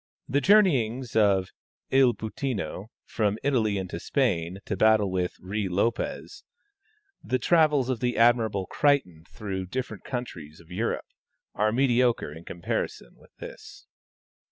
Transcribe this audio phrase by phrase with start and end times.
[0.27, 1.49] The journeyings of
[1.91, 6.43] Il Puttino from Italy into Spain to battle with Ruy Lopez
[7.23, 11.05] the travels of the admirable Crichton through different countries of Europe,
[11.53, 13.85] are mediocre in comparison with this.